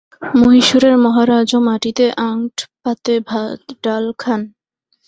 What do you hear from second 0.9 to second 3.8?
মহারাজও মাটিতে আঙট পাতে ভাত